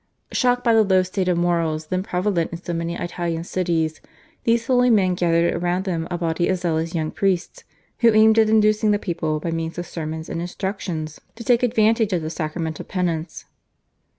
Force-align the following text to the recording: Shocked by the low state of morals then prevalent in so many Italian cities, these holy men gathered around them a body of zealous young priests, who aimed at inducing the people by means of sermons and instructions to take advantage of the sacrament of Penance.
Shocked 0.31 0.63
by 0.63 0.73
the 0.73 0.81
low 0.81 1.03
state 1.03 1.27
of 1.27 1.37
morals 1.37 1.85
then 1.89 2.01
prevalent 2.01 2.51
in 2.51 2.59
so 2.63 2.73
many 2.73 2.95
Italian 2.95 3.43
cities, 3.43 4.01
these 4.45 4.65
holy 4.65 4.89
men 4.89 5.13
gathered 5.13 5.53
around 5.53 5.83
them 5.85 6.07
a 6.09 6.17
body 6.17 6.47
of 6.49 6.57
zealous 6.57 6.95
young 6.95 7.11
priests, 7.11 7.65
who 7.99 8.11
aimed 8.11 8.39
at 8.39 8.49
inducing 8.49 8.89
the 8.89 8.97
people 8.97 9.39
by 9.39 9.51
means 9.51 9.77
of 9.77 9.85
sermons 9.85 10.27
and 10.27 10.41
instructions 10.41 11.21
to 11.35 11.43
take 11.43 11.61
advantage 11.61 12.13
of 12.13 12.23
the 12.23 12.31
sacrament 12.31 12.79
of 12.79 12.87
Penance. 12.87 13.45